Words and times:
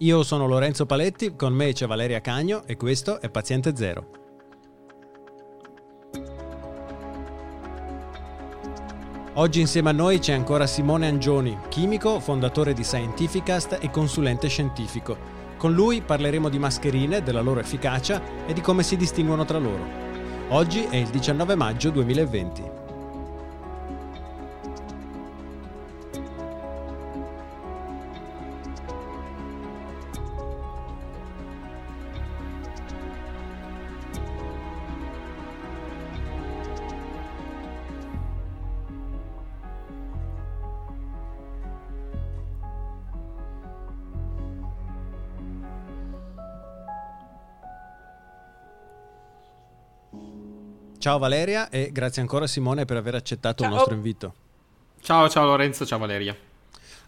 Io 0.00 0.22
sono 0.24 0.46
Lorenzo 0.46 0.84
Paletti, 0.84 1.36
con 1.36 1.54
me 1.54 1.72
c'è 1.72 1.86
Valeria 1.86 2.20
Cagno 2.20 2.64
e 2.66 2.76
questo 2.76 3.18
è 3.18 3.30
Paziente 3.30 3.74
Zero. 3.74 4.06
Oggi 9.32 9.60
insieme 9.60 9.88
a 9.88 9.92
noi 9.92 10.18
c'è 10.18 10.34
ancora 10.34 10.66
Simone 10.66 11.08
Angioni, 11.08 11.58
chimico, 11.70 12.20
fondatore 12.20 12.74
di 12.74 12.84
Scientificast 12.84 13.78
e 13.80 13.90
consulente 13.90 14.48
scientifico. 14.48 15.16
Con 15.56 15.72
lui 15.72 16.02
parleremo 16.02 16.50
di 16.50 16.58
mascherine, 16.58 17.22
della 17.22 17.40
loro 17.40 17.60
efficacia 17.60 18.20
e 18.44 18.52
di 18.52 18.60
come 18.60 18.82
si 18.82 18.98
distinguono 18.98 19.46
tra 19.46 19.56
loro. 19.56 19.82
Oggi 20.48 20.84
è 20.90 20.96
il 20.96 21.08
19 21.08 21.54
maggio 21.54 21.88
2020. 21.88 22.85
Ciao 51.06 51.18
Valeria 51.18 51.68
e 51.70 51.90
grazie 51.92 52.20
ancora 52.20 52.48
Simone 52.48 52.84
per 52.84 52.96
aver 52.96 53.14
accettato 53.14 53.62
ciao. 53.62 53.70
il 53.70 53.76
nostro 53.76 53.94
invito. 53.94 54.34
Ciao, 55.00 55.28
ciao 55.28 55.44
Lorenzo, 55.44 55.86
ciao 55.86 56.00
Valeria. 56.00 56.36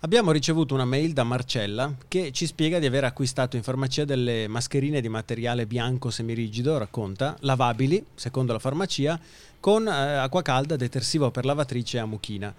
Abbiamo 0.03 0.31
ricevuto 0.31 0.73
una 0.73 0.85
mail 0.85 1.13
da 1.13 1.25
Marcella 1.25 1.93
che 2.07 2.31
ci 2.31 2.47
spiega 2.47 2.79
di 2.79 2.87
aver 2.87 3.03
acquistato 3.03 3.57
in 3.57 3.65
farmacia 3.65 4.05
delle 4.05 4.47
mascherine 4.47 5.01
di 5.01 5.09
materiale 5.09 5.67
bianco 5.67 6.11
semirigido, 6.11 6.79
racconta, 6.79 7.37
lavabili, 7.41 8.07
secondo 8.15 8.53
la 8.53 8.61
farmacia, 8.61 9.19
con 9.59 9.89
eh, 9.89 9.91
acqua 9.91 10.43
calda, 10.43 10.77
detersivo 10.77 11.33
per 11.33 11.45
lavatrice 11.45 11.99
a 11.99 12.07
mucchina. 12.07 12.55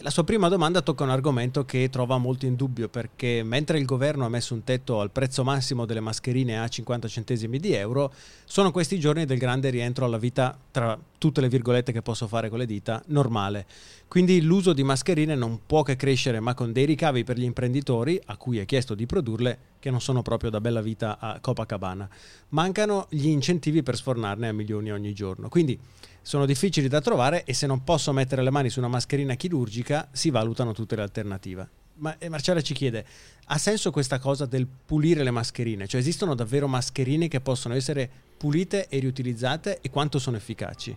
La 0.00 0.10
sua 0.10 0.24
prima 0.24 0.48
domanda 0.48 0.82
tocca 0.82 1.04
un 1.04 1.10
argomento 1.10 1.64
che 1.64 1.88
trova 1.88 2.18
molto 2.18 2.44
in 2.44 2.54
dubbio 2.54 2.88
perché 2.88 3.42
mentre 3.42 3.78
il 3.78 3.86
governo 3.86 4.26
ha 4.26 4.28
messo 4.28 4.52
un 4.52 4.62
tetto 4.62 5.00
al 5.00 5.10
prezzo 5.10 5.42
massimo 5.42 5.86
delle 5.86 6.00
mascherine 6.00 6.60
a 6.60 6.68
50 6.68 7.08
centesimi 7.08 7.58
di 7.58 7.72
euro, 7.72 8.12
sono 8.44 8.70
questi 8.70 9.00
giorni 9.00 9.24
del 9.24 9.38
grande 9.38 9.70
rientro 9.70 10.04
alla 10.04 10.18
vita, 10.18 10.56
tra 10.70 10.98
tutte 11.18 11.40
le 11.40 11.48
virgolette 11.48 11.92
che 11.92 12.02
posso 12.02 12.26
fare 12.28 12.50
con 12.50 12.58
le 12.58 12.66
dita, 12.66 13.02
normale. 13.06 13.64
Quindi 14.08 14.40
l'uso 14.40 14.72
di 14.72 14.84
mascherine 14.84 15.34
non 15.34 15.60
può 15.66 15.82
che 15.82 15.96
crescere, 15.96 16.40
ma 16.40 16.54
con 16.54 16.72
dei 16.72 16.86
ricavi 16.86 17.24
per 17.24 17.36
gli 17.36 17.42
imprenditori, 17.42 18.20
a 18.26 18.36
cui 18.36 18.58
è 18.58 18.64
chiesto 18.64 18.94
di 18.94 19.04
produrle, 19.04 19.58
che 19.80 19.90
non 19.90 20.00
sono 20.00 20.22
proprio 20.22 20.48
da 20.48 20.60
bella 20.60 20.80
vita 20.80 21.18
a 21.18 21.38
Copacabana. 21.40 22.08
Mancano 22.50 23.06
gli 23.10 23.26
incentivi 23.26 23.82
per 23.82 23.96
sfornarne 23.96 24.48
a 24.48 24.52
milioni 24.52 24.92
ogni 24.92 25.12
giorno. 25.12 25.48
Quindi 25.48 25.78
sono 26.22 26.46
difficili 26.46 26.88
da 26.88 27.00
trovare 27.00 27.44
e 27.44 27.52
se 27.52 27.66
non 27.66 27.84
posso 27.84 28.12
mettere 28.12 28.42
le 28.42 28.50
mani 28.50 28.70
su 28.70 28.78
una 28.78 28.88
mascherina 28.88 29.34
chirurgica 29.34 30.08
si 30.12 30.30
valutano 30.30 30.72
tutte 30.72 30.96
le 30.96 31.02
alternative. 31.02 31.68
Ma 31.98 32.16
eh, 32.18 32.28
Marcella 32.28 32.60
ci 32.60 32.74
chiede, 32.74 33.04
ha 33.46 33.58
senso 33.58 33.90
questa 33.90 34.18
cosa 34.18 34.44
del 34.44 34.66
pulire 34.66 35.22
le 35.22 35.30
mascherine? 35.30 35.86
Cioè 35.86 36.00
esistono 36.00 36.34
davvero 36.34 36.68
mascherine 36.68 37.28
che 37.28 37.40
possono 37.40 37.74
essere 37.74 38.10
pulite 38.36 38.88
e 38.88 38.98
riutilizzate 38.98 39.80
e 39.80 39.90
quanto 39.90 40.18
sono 40.18 40.36
efficaci? 40.36 40.96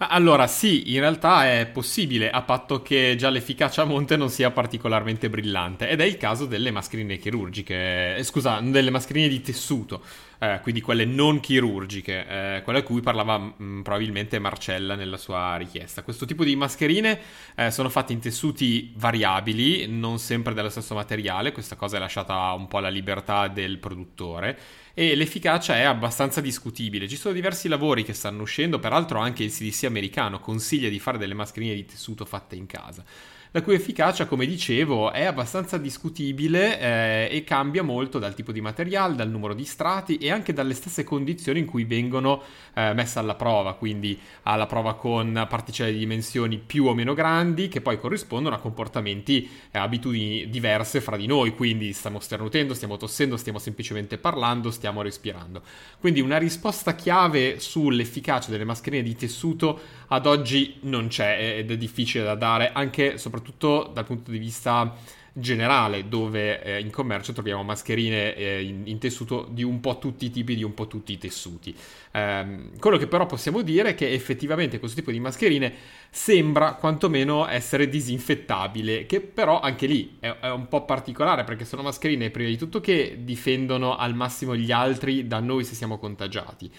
Allora, 0.00 0.46
sì, 0.46 0.92
in 0.94 1.00
realtà 1.00 1.50
è 1.50 1.66
possibile, 1.66 2.30
a 2.30 2.42
patto 2.42 2.82
che 2.82 3.16
già 3.18 3.30
l'efficacia 3.30 3.82
a 3.82 3.84
monte 3.84 4.16
non 4.16 4.30
sia 4.30 4.52
particolarmente 4.52 5.28
brillante. 5.28 5.88
Ed 5.88 6.00
è 6.00 6.04
il 6.04 6.16
caso 6.16 6.46
delle 6.46 6.70
mascherine 6.70 7.16
chirurgiche, 7.18 8.16
eh, 8.16 8.22
scusa, 8.22 8.60
delle 8.60 8.90
mascherine 8.90 9.26
di 9.28 9.40
tessuto 9.40 10.00
eh, 10.38 10.60
quindi 10.62 10.80
quelle 10.80 11.04
non 11.04 11.40
chirurgiche, 11.40 12.26
eh, 12.56 12.62
quelle 12.62 12.80
a 12.80 12.82
cui 12.82 13.00
parlava 13.00 13.38
mh, 13.38 13.54
mm, 13.60 13.80
probabilmente 13.82 14.38
Marcella 14.38 14.94
nella 14.94 15.16
sua 15.16 15.56
richiesta. 15.56 16.02
Questo 16.02 16.26
tipo 16.26 16.44
di 16.44 16.54
mascherine 16.54 17.18
eh, 17.56 17.70
sono 17.70 17.88
fatte 17.88 18.12
in 18.12 18.20
tessuti 18.20 18.92
variabili, 18.96 19.86
non 19.88 20.18
sempre 20.18 20.54
dello 20.54 20.68
stesso 20.68 20.94
materiale, 20.94 21.52
questa 21.52 21.76
cosa 21.76 21.96
è 21.96 22.00
lasciata 22.00 22.52
un 22.52 22.68
po' 22.68 22.78
alla 22.78 22.88
libertà 22.88 23.48
del 23.48 23.78
produttore 23.78 24.58
e 24.94 25.14
l'efficacia 25.14 25.76
è 25.76 25.82
abbastanza 25.82 26.40
discutibile. 26.40 27.08
Ci 27.08 27.16
sono 27.16 27.34
diversi 27.34 27.68
lavori 27.68 28.04
che 28.04 28.12
stanno 28.12 28.42
uscendo, 28.42 28.78
peraltro 28.78 29.18
anche 29.18 29.42
il 29.44 29.52
CDC 29.52 29.84
americano 29.84 30.40
consiglia 30.40 30.88
di 30.88 30.98
fare 30.98 31.18
delle 31.18 31.34
mascherine 31.34 31.74
di 31.74 31.84
tessuto 31.84 32.24
fatte 32.24 32.56
in 32.56 32.66
casa 32.66 33.04
la 33.52 33.62
cui 33.62 33.74
efficacia, 33.74 34.26
come 34.26 34.44
dicevo, 34.44 35.10
è 35.10 35.24
abbastanza 35.24 35.78
discutibile 35.78 36.78
eh, 36.78 37.28
e 37.30 37.44
cambia 37.44 37.82
molto 37.82 38.18
dal 38.18 38.34
tipo 38.34 38.52
di 38.52 38.60
materiale, 38.60 39.14
dal 39.14 39.30
numero 39.30 39.54
di 39.54 39.64
strati 39.64 40.18
e 40.18 40.30
anche 40.30 40.52
dalle 40.52 40.74
stesse 40.74 41.02
condizioni 41.02 41.60
in 41.60 41.64
cui 41.64 41.84
vengono 41.84 42.42
eh, 42.74 42.92
messe 42.92 43.18
alla 43.18 43.34
prova, 43.34 43.74
quindi 43.74 44.18
alla 44.42 44.66
prova 44.66 44.96
con 44.96 45.46
particelle 45.48 45.92
di 45.92 45.98
dimensioni 45.98 46.58
più 46.58 46.86
o 46.86 46.94
meno 46.94 47.14
grandi 47.14 47.68
che 47.68 47.80
poi 47.80 47.98
corrispondono 47.98 48.54
a 48.54 48.58
comportamenti 48.58 49.44
e 49.44 49.48
eh, 49.72 49.78
abitudini 49.78 50.50
diverse 50.50 51.00
fra 51.00 51.16
di 51.16 51.26
noi, 51.26 51.54
quindi 51.54 51.92
stiamo 51.94 52.20
sternutendo, 52.20 52.74
stiamo 52.74 52.98
tossendo, 52.98 53.38
stiamo 53.38 53.58
semplicemente 53.58 54.18
parlando, 54.18 54.70
stiamo 54.70 55.00
respirando. 55.00 55.62
Quindi 55.98 56.20
una 56.20 56.36
risposta 56.36 56.94
chiave 56.94 57.58
sull'efficacia 57.60 58.50
delle 58.50 58.64
mascherine 58.64 59.02
di 59.02 59.16
tessuto 59.16 59.80
ad 60.08 60.26
oggi 60.26 60.76
non 60.82 61.08
c'è 61.08 61.58
ed 61.58 61.70
è 61.70 61.76
difficile 61.76 62.24
da 62.24 62.34
dare 62.34 62.72
anche 62.72 63.16
soprattutto 63.18 63.36
soprattutto 63.38 63.90
dal 63.92 64.04
punto 64.04 64.30
di 64.30 64.38
vista 64.38 64.94
generale, 65.32 66.08
dove 66.08 66.62
eh, 66.62 66.80
in 66.80 66.90
commercio 66.90 67.32
troviamo 67.32 67.62
mascherine 67.62 68.34
eh, 68.34 68.62
in, 68.62 68.82
in, 68.86 68.98
tessuto 68.98 69.46
di 69.48 69.62
un 69.62 69.78
po' 69.78 69.98
tutti 69.98 70.26
i 70.26 70.30
tipi, 70.30 70.56
di 70.56 70.64
un 70.64 70.74
po' 70.74 70.88
tutti 70.88 71.12
i 71.12 71.18
tessuti. 71.18 71.74
Eh, 72.10 72.70
quello 72.80 72.96
che 72.96 73.06
però 73.06 73.24
possiamo 73.26 73.62
dire 73.62 73.90
è 73.90 73.94
che 73.94 74.10
effettivamente 74.12 74.80
questo 74.80 74.98
tipo 74.98 75.12
di 75.12 75.20
mascherine 75.20 75.72
sembra 76.10 76.74
quantomeno 76.74 77.46
essere 77.46 77.88
disinfettabile, 77.88 79.06
che 79.06 79.20
però 79.20 79.60
anche 79.60 79.86
lì 79.86 80.16
è, 80.18 80.28
è 80.40 80.50
un 80.50 80.66
po' 80.66 80.84
particolare 80.84 81.44
perché 81.44 81.64
sono 81.64 81.82
mascherine 81.82 82.30
prima 82.30 82.48
di 82.48 82.56
tutto 82.56 82.80
che 82.80 83.18
difendono 83.20 83.96
al 83.96 84.14
massimo 84.14 84.56
gli 84.56 84.72
altri 84.72 85.28
da 85.28 85.38
noi 85.38 85.62
se 85.62 85.74
siamo 85.74 85.98
contagiati. 85.98 86.70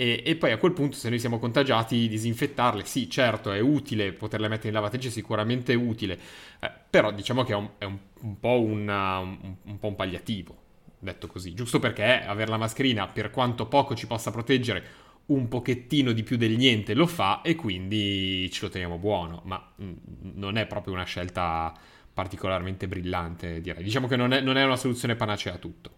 E, 0.00 0.22
e, 0.24 0.36
poi 0.36 0.52
a 0.52 0.58
quel 0.58 0.72
punto, 0.74 0.96
se 0.96 1.08
noi 1.08 1.18
siamo 1.18 1.40
contagiati, 1.40 2.06
disinfettarle, 2.06 2.84
sì, 2.84 3.10
certo, 3.10 3.50
è 3.50 3.58
utile, 3.58 4.12
poterle 4.12 4.46
mettere 4.46 4.68
in 4.68 4.74
lavatrice 4.74 5.08
è 5.08 5.10
sicuramente 5.10 5.74
utile, 5.74 6.16
eh, 6.60 6.70
però 6.88 7.10
diciamo 7.10 7.42
che 7.42 7.52
è 7.52 7.56
un, 7.56 7.68
è 7.78 7.84
un, 7.84 7.98
un, 8.20 8.38
po 8.38 8.60
una, 8.60 9.18
un, 9.18 9.78
po' 9.80 9.88
un 9.88 9.96
palliativo, 9.96 10.56
detto 11.00 11.26
così, 11.26 11.52
giusto 11.52 11.80
perché 11.80 12.22
avere 12.24 12.48
la 12.48 12.58
mascherina, 12.58 13.08
per 13.08 13.32
quanto 13.32 13.66
poco 13.66 13.96
ci 13.96 14.06
possa 14.06 14.30
proteggere, 14.30 14.84
un 15.26 15.48
pochettino 15.48 16.12
di 16.12 16.22
più 16.22 16.36
del 16.36 16.56
niente 16.56 16.94
lo 16.94 17.08
fa 17.08 17.42
e 17.42 17.56
quindi 17.56 18.48
ce 18.52 18.66
lo 18.66 18.70
teniamo 18.70 18.98
buono, 18.98 19.42
ma 19.46 19.72
mm, 19.82 19.92
non 20.34 20.58
è 20.58 20.66
proprio 20.66 20.94
una 20.94 21.02
scelta 21.02 21.74
particolarmente 22.14 22.86
brillante, 22.86 23.60
direi. 23.60 23.82
Diciamo 23.82 24.06
che 24.06 24.14
non 24.14 24.32
è, 24.32 24.40
non 24.40 24.56
è 24.56 24.62
una 24.62 24.76
soluzione 24.76 25.16
panacea 25.16 25.54
a 25.54 25.58
tutto. 25.58 25.90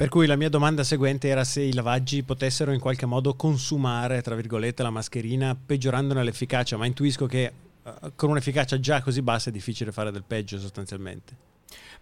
Per 0.00 0.08
cui 0.08 0.26
la 0.26 0.36
mia 0.36 0.48
domanda 0.48 0.82
seguente 0.82 1.28
era 1.28 1.44
se 1.44 1.60
i 1.60 1.74
lavaggi 1.74 2.22
potessero 2.22 2.72
in 2.72 2.80
qualche 2.80 3.04
modo 3.04 3.34
consumare, 3.34 4.22
tra 4.22 4.34
virgolette, 4.34 4.82
la 4.82 4.88
mascherina 4.88 5.54
peggiorandone 5.54 6.24
l'efficacia, 6.24 6.78
ma 6.78 6.86
intuisco 6.86 7.26
che 7.26 7.52
uh, 7.82 8.12
con 8.16 8.30
un'efficacia 8.30 8.80
già 8.80 9.02
così 9.02 9.20
bassa 9.20 9.50
è 9.50 9.52
difficile 9.52 9.92
fare 9.92 10.10
del 10.10 10.24
peggio 10.26 10.58
sostanzialmente. 10.58 11.49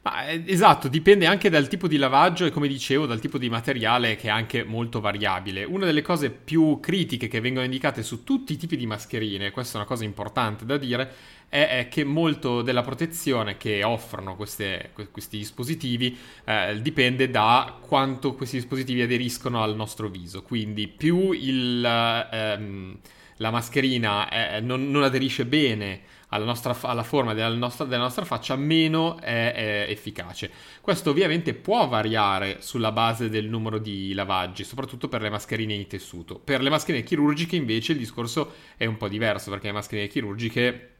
Ma, 0.02 0.28
eh, 0.28 0.44
esatto, 0.46 0.88
dipende 0.88 1.26
anche 1.26 1.50
dal 1.50 1.66
tipo 1.66 1.88
di 1.88 1.96
lavaggio 1.96 2.44
e 2.44 2.50
come 2.50 2.68
dicevo 2.68 3.04
dal 3.04 3.18
tipo 3.20 3.36
di 3.36 3.50
materiale 3.50 4.14
che 4.16 4.28
è 4.28 4.30
anche 4.30 4.62
molto 4.62 5.00
variabile. 5.00 5.64
Una 5.64 5.86
delle 5.86 6.02
cose 6.02 6.30
più 6.30 6.78
critiche 6.80 7.26
che 7.26 7.40
vengono 7.40 7.64
indicate 7.64 8.02
su 8.02 8.22
tutti 8.22 8.52
i 8.52 8.56
tipi 8.56 8.76
di 8.76 8.86
mascherine, 8.86 9.50
questa 9.50 9.74
è 9.74 9.76
una 9.80 9.88
cosa 9.88 10.04
importante 10.04 10.64
da 10.64 10.76
dire, 10.76 11.12
è, 11.48 11.88
che 11.90 12.04
molto 12.04 12.62
della 12.62 12.82
protezione 12.82 13.56
che 13.56 13.82
offrono 13.82 14.36
queste, 14.36 14.92
questi 15.10 15.38
dispositivi 15.38 16.16
eh, 16.44 16.78
dipende 16.80 17.28
da 17.30 17.76
quanto 17.80 18.34
questi 18.34 18.56
dispositivi 18.56 19.02
aderiscono 19.02 19.62
al 19.62 19.74
nostro 19.74 20.08
viso. 20.08 20.42
Quindi 20.42 20.86
più 20.86 21.32
il, 21.32 21.84
ehm, 21.84 22.98
la 23.38 23.50
mascherina 23.50 24.28
è, 24.28 24.60
non, 24.60 24.90
non 24.90 25.02
aderisce 25.02 25.46
bene 25.46 26.02
alla, 26.28 26.44
nostra, 26.44 26.76
alla 26.82 27.02
forma 27.02 27.34
della 27.34 27.48
nostra, 27.48 27.84
della 27.84 28.02
nostra, 28.02 28.24
faccia, 28.24 28.56
meno 28.56 29.18
è, 29.18 29.52
è, 29.52 29.86
efficace. 29.88 30.50
Questo 30.80 31.10
ovviamente 31.10 31.54
può 31.54 31.88
variare 31.88 32.58
sulla 32.60 32.92
base 32.92 33.28
del 33.28 33.46
numero 33.46 33.78
di 33.78 34.12
lavaggi, 34.12 34.64
soprattutto 34.64 35.08
per 35.08 35.22
le 35.22 35.30
mascherine 35.30 35.74
in 35.74 35.86
tessuto. 35.86 36.38
Per 36.38 36.60
le 36.60 36.70
mascherine 36.70 37.04
chirurgiche 37.04 37.56
invece 37.56 37.92
il 37.92 37.98
discorso 37.98 38.52
è 38.76 38.84
un 38.84 38.96
po' 38.96 39.08
diverso, 39.08 39.50
perché 39.50 39.66
le 39.68 39.72
mascherine 39.72 40.08
chirurgiche 40.08 40.92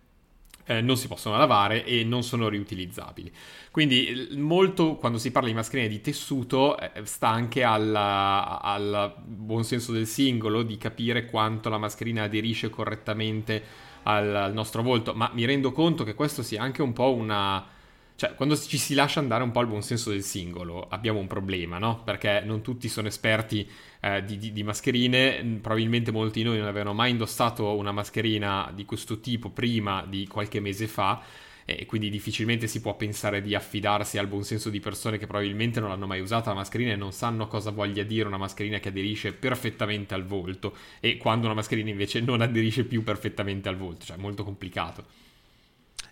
eh, 0.68 0.82
non 0.82 0.96
si 0.96 1.08
possono 1.08 1.36
lavare 1.36 1.84
e 1.84 2.04
non 2.04 2.22
sono 2.22 2.48
riutilizzabili. 2.48 3.32
Quindi 3.70 4.28
molto 4.36 4.96
quando 4.96 5.18
si 5.18 5.30
parla 5.30 5.48
di 5.48 5.54
mascherine 5.54 5.88
di 5.88 6.00
tessuto 6.00 6.78
eh, 6.78 6.90
sta 7.04 7.28
anche 7.28 7.64
al 7.64 9.14
buon 9.24 9.64
senso 9.64 9.92
del 9.92 10.06
singolo 10.06 10.62
di 10.62 10.76
capire 10.76 11.24
quanto 11.24 11.70
la 11.70 11.78
mascherina 11.78 12.24
aderisce 12.24 12.68
correttamente 12.68 13.62
al, 14.02 14.34
al 14.34 14.52
nostro 14.52 14.82
volto, 14.82 15.14
ma 15.14 15.30
mi 15.32 15.44
rendo 15.46 15.72
conto 15.72 16.04
che 16.04 16.14
questo 16.14 16.42
sia 16.42 16.62
anche 16.62 16.82
un 16.82 16.92
po' 16.92 17.14
una 17.14 17.76
cioè, 18.18 18.34
quando 18.34 18.56
ci 18.56 18.78
si 18.78 18.94
lascia 18.94 19.20
andare 19.20 19.44
un 19.44 19.52
po' 19.52 19.60
al 19.60 19.68
buon 19.68 19.80
senso 19.80 20.10
del 20.10 20.24
singolo, 20.24 20.88
abbiamo 20.88 21.20
un 21.20 21.28
problema, 21.28 21.78
no? 21.78 22.02
Perché 22.02 22.42
non 22.44 22.62
tutti 22.62 22.88
sono 22.88 23.06
esperti 23.06 23.64
eh, 24.00 24.24
di, 24.24 24.38
di, 24.38 24.50
di, 24.50 24.64
mascherine, 24.64 25.60
probabilmente 25.62 26.10
molti 26.10 26.40
di 26.40 26.48
noi 26.48 26.58
non 26.58 26.66
avevano 26.66 26.94
mai 26.94 27.12
indossato 27.12 27.76
una 27.76 27.92
mascherina 27.92 28.72
di 28.74 28.84
questo 28.84 29.20
tipo 29.20 29.50
prima 29.50 30.04
di 30.04 30.26
qualche 30.26 30.58
mese 30.58 30.88
fa 30.88 31.22
e 31.64 31.86
quindi 31.86 32.10
difficilmente 32.10 32.66
si 32.66 32.80
può 32.80 32.96
pensare 32.96 33.40
di 33.40 33.54
affidarsi 33.54 34.18
al 34.18 34.26
buon 34.26 34.42
senso 34.42 34.68
di 34.68 34.80
persone 34.80 35.16
che 35.16 35.28
probabilmente 35.28 35.78
non 35.78 35.92
hanno 35.92 36.08
mai 36.08 36.18
usato 36.18 36.48
la 36.48 36.56
mascherina 36.56 36.94
e 36.94 36.96
non 36.96 37.12
sanno 37.12 37.46
cosa 37.46 37.70
voglia 37.70 38.02
dire 38.02 38.26
una 38.26 38.36
mascherina 38.36 38.80
che 38.80 38.88
aderisce 38.88 39.32
perfettamente 39.32 40.14
al 40.14 40.24
volto 40.24 40.74
e 40.98 41.18
quando 41.18 41.46
una 41.46 41.54
mascherina 41.54 41.90
invece 41.90 42.20
non 42.20 42.40
aderisce 42.40 42.82
più 42.82 43.04
perfettamente 43.04 43.68
al 43.68 43.76
volto, 43.76 44.06
cioè 44.06 44.16
è 44.16 44.20
molto 44.20 44.42
complicato. 44.42 45.27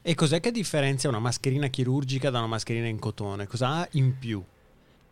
E 0.09 0.15
cos'è 0.15 0.39
che 0.39 0.53
differenzia 0.53 1.09
una 1.09 1.19
mascherina 1.19 1.67
chirurgica 1.67 2.31
da 2.31 2.39
una 2.39 2.47
mascherina 2.47 2.87
in 2.87 3.01
cotone? 3.01 3.49
Cosa 3.49 3.71
ha 3.71 3.89
in 3.95 4.17
più? 4.17 4.41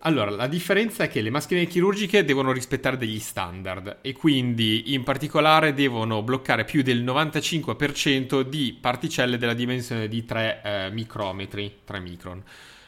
Allora, 0.03 0.31
la 0.31 0.47
differenza 0.47 1.03
è 1.03 1.09
che 1.09 1.21
le 1.21 1.31
mascherine 1.31 1.67
chirurgiche 1.67 2.25
devono 2.25 2.53
rispettare 2.53 2.97
degli 2.97 3.19
standard 3.19 3.99
e 4.03 4.13
quindi 4.13 4.95
in 4.95 5.03
particolare 5.03 5.75
devono 5.75 6.23
bloccare 6.23 6.65
più 6.65 6.83
del 6.83 7.03
95% 7.03 8.43
di 8.43 8.79
particelle 8.81 9.37
della 9.37 9.55
dimensione 9.55 10.07
di 10.07 10.25
3 10.25 10.61
eh, 10.63 10.91
micrometri, 10.93 11.79
3 11.83 11.99
micron. 11.99 12.43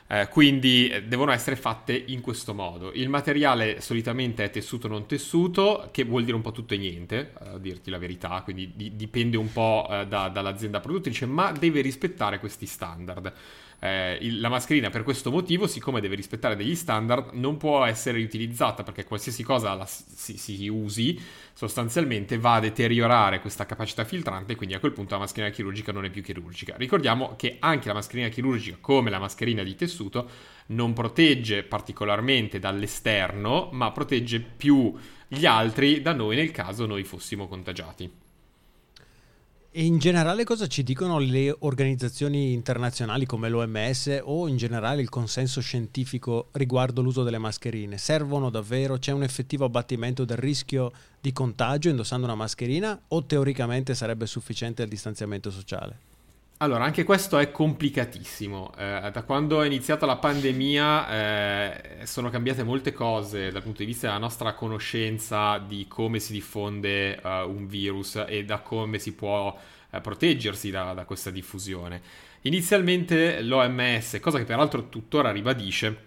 Eh, 0.08 0.28
quindi 0.28 0.88
eh, 0.88 1.02
devono 1.02 1.32
essere 1.32 1.56
fatte 1.56 1.92
in 1.94 2.20
questo 2.20 2.54
modo. 2.54 2.92
Il 2.92 3.08
materiale 3.08 3.80
solitamente 3.80 4.44
è 4.44 4.50
tessuto 4.50 4.86
non 4.86 5.06
tessuto, 5.06 5.88
che 5.90 6.04
vuol 6.04 6.24
dire 6.24 6.36
un 6.36 6.42
po' 6.42 6.52
tutto 6.52 6.74
e 6.74 6.78
niente, 6.78 7.32
a 7.34 7.58
dirti 7.58 7.90
la 7.90 7.98
verità, 7.98 8.40
quindi 8.42 8.72
di- 8.76 8.94
dipende 8.94 9.36
un 9.36 9.50
po' 9.52 9.86
eh, 9.90 10.06
da- 10.06 10.28
dall'azienda 10.28 10.78
produttrice, 10.80 11.26
ma 11.26 11.50
deve 11.52 11.80
rispettare 11.80 12.38
questi 12.38 12.66
standard 12.66 13.32
eh, 13.78 14.18
il, 14.20 14.40
la 14.40 14.48
mascherina 14.48 14.90
per 14.90 15.02
questo 15.02 15.30
motivo, 15.30 15.66
siccome 15.66 16.00
deve 16.00 16.14
rispettare 16.14 16.56
degli 16.56 16.74
standard, 16.74 17.32
non 17.32 17.56
può 17.56 17.84
essere 17.84 18.18
riutilizzata 18.18 18.82
perché 18.82 19.04
qualsiasi 19.04 19.42
cosa 19.42 19.74
la, 19.74 19.86
si, 19.86 20.38
si, 20.38 20.68
usi 20.68 21.20
sostanzialmente 21.52 22.38
va 22.38 22.54
a 22.54 22.60
deteriorare 22.60 23.40
questa 23.40 23.66
capacità 23.66 24.04
filtrante 24.04 24.52
e 24.52 24.56
quindi 24.56 24.74
a 24.74 24.80
quel 24.80 24.92
punto 24.92 25.14
la 25.14 25.20
mascherina 25.20 25.52
chirurgica 25.52 25.92
non 25.92 26.04
è 26.04 26.10
più 26.10 26.22
chirurgica. 26.22 26.74
Ricordiamo 26.76 27.34
che 27.36 27.56
anche 27.60 27.88
la 27.88 27.94
mascherina 27.94 28.28
chirurgica, 28.28 28.78
come 28.80 29.10
la 29.10 29.18
mascherina 29.18 29.62
di 29.62 29.74
tessuto, 29.74 30.28
non 30.68 30.92
protegge 30.92 31.62
particolarmente 31.62 32.58
dall'esterno, 32.58 33.68
ma 33.72 33.92
protegge 33.92 34.40
più 34.40 34.94
gli 35.28 35.44
altri 35.44 36.02
da 36.02 36.12
noi 36.12 36.36
nel 36.36 36.50
caso 36.50 36.86
noi 36.86 37.04
fossimo 37.04 37.46
contagiati. 37.46 38.24
E 39.78 39.84
in 39.84 39.98
generale 39.98 40.44
cosa 40.44 40.66
ci 40.68 40.82
dicono 40.82 41.18
le 41.18 41.54
organizzazioni 41.58 42.54
internazionali 42.54 43.26
come 43.26 43.50
l'OMS 43.50 44.20
o 44.22 44.48
in 44.48 44.56
generale 44.56 45.02
il 45.02 45.10
consenso 45.10 45.60
scientifico 45.60 46.48
riguardo 46.52 47.02
l'uso 47.02 47.22
delle 47.22 47.36
mascherine? 47.36 47.98
Servono 47.98 48.48
davvero? 48.48 48.96
C'è 48.96 49.12
un 49.12 49.22
effettivo 49.22 49.66
abbattimento 49.66 50.24
del 50.24 50.38
rischio 50.38 50.92
di 51.20 51.30
contagio 51.30 51.90
indossando 51.90 52.24
una 52.24 52.34
mascherina 52.34 52.98
o 53.08 53.26
teoricamente 53.26 53.94
sarebbe 53.94 54.24
sufficiente 54.24 54.82
il 54.82 54.88
distanziamento 54.88 55.50
sociale? 55.50 56.05
Allora, 56.58 56.84
anche 56.84 57.04
questo 57.04 57.36
è 57.36 57.50
complicatissimo. 57.50 58.72
Eh, 58.78 59.10
da 59.12 59.22
quando 59.24 59.60
è 59.60 59.66
iniziata 59.66 60.06
la 60.06 60.16
pandemia 60.16 61.10
eh, 61.10 62.06
sono 62.06 62.30
cambiate 62.30 62.62
molte 62.62 62.94
cose 62.94 63.50
dal 63.50 63.62
punto 63.62 63.80
di 63.80 63.84
vista 63.84 64.06
della 64.06 64.18
nostra 64.18 64.54
conoscenza 64.54 65.58
di 65.58 65.86
come 65.86 66.18
si 66.18 66.32
diffonde 66.32 67.20
uh, 67.22 67.28
un 67.46 67.66
virus 67.66 68.24
e 68.26 68.46
da 68.46 68.60
come 68.60 68.98
si 68.98 69.12
può 69.12 69.54
uh, 69.90 70.00
proteggersi 70.00 70.70
da, 70.70 70.94
da 70.94 71.04
questa 71.04 71.30
diffusione. 71.30 72.00
Inizialmente 72.42 73.42
l'OMS, 73.42 74.18
cosa 74.20 74.38
che 74.38 74.44
peraltro 74.44 74.88
tuttora 74.88 75.32
ribadisce, 75.32 76.05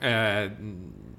eh, 0.00 0.50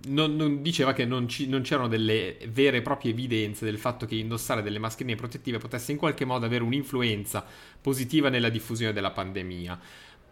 non, 0.07 0.35
non, 0.35 0.61
diceva 0.61 0.93
che 0.93 1.05
non, 1.05 1.27
ci, 1.27 1.47
non, 1.47 1.61
c'erano 1.61 1.87
delle 1.87 2.37
vere 2.47 2.77
e 2.77 2.81
proprie 2.81 3.11
evidenze 3.11 3.65
del 3.65 3.77
fatto 3.77 4.05
che 4.05 4.15
indossare 4.15 4.63
delle 4.63 4.79
mascherine 4.79 5.15
protettive 5.15 5.59
potesse 5.59 5.91
in 5.91 5.97
qualche 5.97 6.25
modo 6.25 6.45
avere 6.45 6.63
un'influenza 6.63 7.45
positiva 7.79 8.29
nella 8.29 8.49
diffusione 8.49 8.93
della 8.93 9.11
pandemia. 9.11 9.79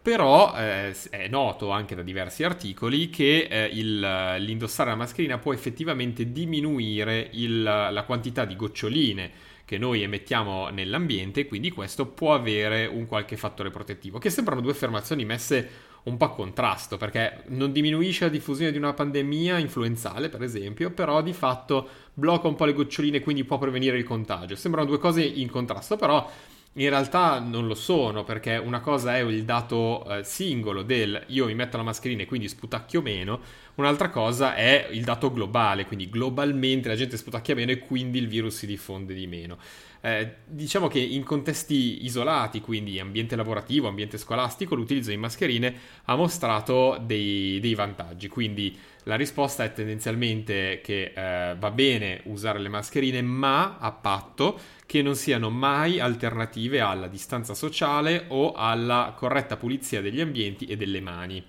Però 0.02 0.52
eh, 0.56 0.92
è 1.10 1.28
noto 1.28 1.70
anche 1.70 1.94
da 1.94 2.02
diversi 2.02 2.42
articoli 2.42 3.08
che 3.08 3.46
eh, 3.48 3.70
il, 3.72 4.00
l'indossare 4.00 4.90
la 4.90 4.96
mascherina 4.96 5.38
può 5.38 5.54
effettivamente 5.54 6.32
diminuire 6.32 7.28
il, 7.34 7.62
la 7.62 8.02
quantità 8.04 8.44
di 8.44 8.56
goccioline 8.56 9.30
che 9.64 9.78
noi 9.78 10.02
emettiamo 10.02 10.70
nell'ambiente, 10.70 11.46
quindi 11.46 11.70
questo 11.70 12.06
può 12.06 12.34
avere 12.34 12.86
un 12.86 13.06
qualche 13.06 13.36
fattore 13.36 13.70
protettivo, 13.70 14.18
che 14.18 14.28
sembrano 14.28 14.60
due 14.60 14.72
affermazioni 14.72 15.24
messe 15.24 15.70
un 16.04 16.16
po' 16.16 16.24
a 16.24 16.30
contrasto, 16.30 16.96
perché 16.96 17.44
non 17.48 17.72
diminuisce 17.72 18.24
la 18.24 18.30
diffusione 18.30 18.72
di 18.72 18.78
una 18.78 18.92
pandemia 18.92 19.58
influenzale, 19.58 20.28
per 20.28 20.42
esempio, 20.42 20.90
però 20.90 21.22
di 21.22 21.32
fatto 21.32 21.88
blocca 22.12 22.48
un 22.48 22.54
po' 22.54 22.64
le 22.64 22.72
goccioline, 22.72 23.20
quindi 23.20 23.44
può 23.44 23.58
prevenire 23.58 23.96
il 23.96 24.04
contagio. 24.04 24.56
Sembrano 24.56 24.86
due 24.86 24.98
cose 24.98 25.22
in 25.22 25.48
contrasto, 25.50 25.96
però 25.96 26.28
in 26.76 26.88
realtà 26.88 27.38
non 27.38 27.66
lo 27.66 27.74
sono, 27.74 28.24
perché 28.24 28.56
una 28.56 28.80
cosa 28.80 29.16
è 29.16 29.22
il 29.22 29.44
dato 29.44 30.04
eh, 30.08 30.24
singolo 30.24 30.82
del 30.82 31.22
io 31.28 31.44
mi 31.44 31.54
metto 31.54 31.76
la 31.76 31.82
mascherina 31.82 32.22
e 32.22 32.26
quindi 32.26 32.48
sputacchio 32.48 33.02
meno, 33.02 33.40
un'altra 33.74 34.08
cosa 34.08 34.54
è 34.54 34.88
il 34.90 35.04
dato 35.04 35.30
globale, 35.30 35.84
quindi 35.84 36.08
globalmente 36.08 36.88
la 36.88 36.96
gente 36.96 37.18
sputacchia 37.18 37.54
meno 37.54 37.72
e 37.72 37.78
quindi 37.78 38.18
il 38.18 38.26
virus 38.26 38.56
si 38.56 38.66
diffonde 38.66 39.12
di 39.12 39.26
meno. 39.26 39.58
Eh, 40.04 40.34
diciamo 40.46 40.88
che 40.88 40.98
in 40.98 41.22
contesti 41.22 42.04
isolati, 42.04 42.60
quindi 42.60 42.98
ambiente 42.98 43.36
lavorativo, 43.36 43.86
ambiente 43.86 44.18
scolastico, 44.18 44.74
l'utilizzo 44.74 45.10
di 45.10 45.16
mascherine 45.16 45.72
ha 46.06 46.16
mostrato 46.16 47.00
dei, 47.00 47.60
dei 47.60 47.76
vantaggi. 47.76 48.26
Quindi 48.26 48.76
la 49.04 49.14
risposta 49.14 49.62
è 49.62 49.72
tendenzialmente 49.72 50.80
che 50.82 51.12
eh, 51.14 51.54
va 51.56 51.70
bene 51.70 52.22
usare 52.24 52.58
le 52.58 52.68
mascherine, 52.68 53.22
ma 53.22 53.78
a 53.78 53.92
patto 53.92 54.58
che 54.86 55.02
non 55.02 55.14
siano 55.14 55.50
mai 55.50 56.00
alternative 56.00 56.80
alla 56.80 57.06
distanza 57.06 57.54
sociale 57.54 58.24
o 58.28 58.54
alla 58.54 59.14
corretta 59.16 59.56
pulizia 59.56 60.00
degli 60.00 60.20
ambienti 60.20 60.66
e 60.66 60.76
delle 60.76 61.00
mani. 61.00 61.44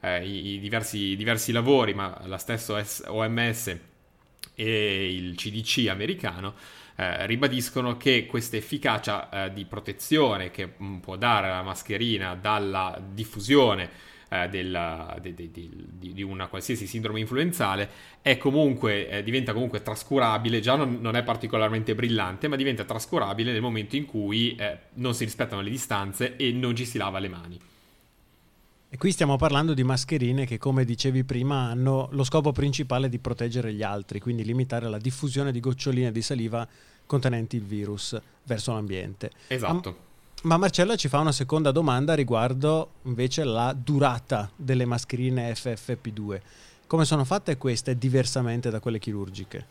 Eh, 0.00 0.26
i, 0.26 0.54
i 0.54 0.58
diversi, 0.58 1.14
diversi, 1.14 1.52
lavori, 1.52 1.94
ma 1.94 2.20
la 2.24 2.38
stessa 2.38 2.84
OMS 3.06 3.78
e 4.54 5.14
il 5.14 5.36
CDC 5.36 5.86
americano 5.88 6.54
eh, 6.96 7.26
ribadiscono 7.26 7.96
che 7.96 8.26
questa 8.26 8.56
efficacia 8.56 9.46
eh, 9.46 9.52
di 9.52 9.64
protezione 9.64 10.50
che 10.50 10.74
mh, 10.76 10.84
mm, 10.84 10.96
può 10.98 11.16
dare 11.16 11.48
la 11.48 11.62
mascherina 11.62 12.34
dalla 12.34 13.00
diffusione 13.12 14.10
eh, 14.28 14.48
della, 14.48 15.16
de, 15.20 15.34
de, 15.34 15.50
de, 15.50 15.68
di, 16.12 16.22
una 16.22 16.46
qualsiasi 16.46 16.86
sindrome 16.86 17.20
influenzale 17.20 17.88
comunque, 18.38 19.08
eh, 19.08 19.22
diventa 19.22 19.52
comunque 19.52 19.82
trascurabile, 19.82 20.60
già 20.60 20.74
non, 20.74 20.98
non, 21.00 21.16
è 21.16 21.22
particolarmente 21.22 21.94
brillante, 21.94 22.48
ma 22.48 22.56
diventa 22.56 22.84
trascurabile 22.84 23.52
nel 23.52 23.60
momento 23.60 23.96
in 23.96 24.06
cui 24.06 24.54
eh, 24.54 24.78
non 24.94 25.14
si 25.14 25.24
rispettano 25.24 25.60
le 25.60 25.70
distanze 25.70 26.36
e 26.36 26.52
non 26.52 26.74
ci 26.74 26.86
si 26.86 26.98
lava 26.98 27.18
le 27.18 27.28
mani. 27.28 27.58
E 28.94 28.98
qui 28.98 29.10
stiamo 29.10 29.36
parlando 29.36 29.72
di 29.72 29.84
mascherine 29.84 30.44
che, 30.44 30.58
come 30.58 30.84
dicevi 30.84 31.24
prima, 31.24 31.70
hanno 31.70 32.08
lo 32.12 32.24
scopo 32.24 32.52
principale 32.52 33.08
di 33.08 33.18
proteggere 33.18 33.72
gli 33.72 33.82
altri, 33.82 34.20
quindi 34.20 34.44
limitare 34.44 34.86
la 34.86 34.98
diffusione 34.98 35.50
di 35.50 35.60
goccioline 35.60 36.12
di 36.12 36.20
saliva 36.20 36.68
contenenti 37.06 37.56
il 37.56 37.64
virus 37.64 38.20
verso 38.42 38.74
l'ambiente. 38.74 39.30
Esatto. 39.46 39.96
Ma 40.42 40.58
Marcella 40.58 40.94
ci 40.96 41.08
fa 41.08 41.20
una 41.20 41.32
seconda 41.32 41.70
domanda 41.72 42.12
riguardo 42.12 42.96
invece 43.04 43.44
la 43.44 43.72
durata 43.72 44.50
delle 44.54 44.84
mascherine 44.84 45.50
FFP2. 45.54 46.40
Come 46.86 47.06
sono 47.06 47.24
fatte 47.24 47.56
queste 47.56 47.96
diversamente 47.96 48.68
da 48.68 48.78
quelle 48.78 48.98
chirurgiche? 48.98 49.66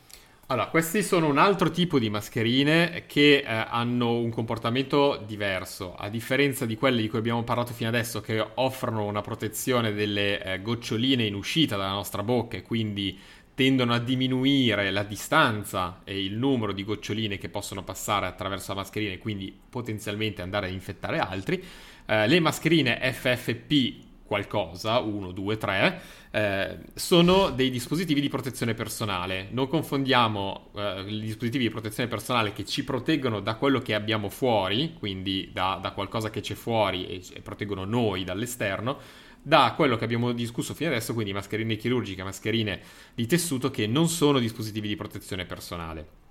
Allora, 0.52 0.68
questi 0.68 1.02
sono 1.02 1.30
un 1.30 1.38
altro 1.38 1.72
tipo 1.72 1.98
di 1.98 2.10
mascherine 2.10 3.06
che 3.08 3.38
eh, 3.38 3.46
hanno 3.46 4.18
un 4.18 4.30
comportamento 4.32 5.24
diverso, 5.26 5.96
a 5.96 6.10
differenza 6.10 6.66
di 6.66 6.76
quelle 6.76 7.02
di 7.02 7.08
cui 7.08 7.20
abbiamo 7.20 7.42
parlato 7.44 7.72
fino 7.72 7.88
adesso, 7.88 8.20
che 8.20 8.46
offrono 8.56 9.06
una 9.06 9.22
protezione 9.22 9.94
delle 9.94 10.44
eh, 10.44 10.62
goccioline 10.62 11.24
in 11.24 11.36
uscita 11.36 11.78
dalla 11.78 11.94
nostra 11.94 12.22
bocca 12.22 12.58
e 12.58 12.64
quindi 12.64 13.18
tendono 13.56 13.94
a 13.94 14.00
diminuire 14.00 14.92
la 14.92 15.04
distanza 15.04 16.02
e 16.04 16.22
il 16.22 16.36
numero 16.36 16.74
di 16.74 16.84
goccioline 16.84 17.38
che 17.38 17.48
possono 17.48 17.86
passare 17.86 18.26
attraverso 18.26 18.74
la 18.74 18.82
mascherina 18.82 19.14
e 19.14 19.20
quindi 19.20 19.58
potenzialmente 19.70 20.42
andare 20.42 20.68
a 20.68 20.70
infettare 20.70 21.20
altri. 21.20 21.64
Eh, 22.06 22.28
le 22.28 22.40
mascherine 22.42 23.00
FFP 23.14 24.11
qualcosa, 24.32 25.00
1, 25.00 25.34
2, 25.34 25.58
3, 25.58 26.02
eh, 26.32 26.78
sono 26.94 27.50
dei 27.50 27.70
dispositivi 27.70 28.22
di 28.22 28.30
protezione 28.30 28.74
personale. 28.74 29.50
Non 29.52 29.68
confondiamo 29.68 30.70
eh, 30.74 31.04
i 31.06 31.20
dispositivi 31.20 31.66
di 31.66 31.70
protezione 31.70 32.08
personale 32.08 32.54
che 32.54 32.64
ci 32.64 32.86
proteggono 32.86 33.42
da 33.42 33.56
quello 33.56 33.80
che 33.80 33.94
abbiamo 33.94 34.30
fuori, 34.30 34.94
quindi 34.98 35.50
da, 35.52 35.78
da 35.82 35.92
qualcosa 35.92 36.30
che 36.30 36.40
c'è 36.40 36.54
fuori 36.54 37.08
e, 37.08 37.22
e 37.34 37.42
proteggono 37.42 37.84
noi 37.84 38.24
dall'esterno, 38.24 39.00
da 39.42 39.74
quello 39.76 39.98
che 39.98 40.06
abbiamo 40.06 40.32
discusso 40.32 40.74
fino 40.74 40.92
adesso, 40.92 41.14
quindi 41.14 41.34
mascherine 41.34 41.76
chirurgiche, 41.76 42.24
mascherine 42.24 42.80
di 43.14 43.26
tessuto 43.26 43.70
che 43.70 43.86
non 43.86 44.08
sono 44.08 44.40
dispositivi 44.40 44.88
di 44.88 44.96
protezione 44.96 45.44
personale. 45.46 46.31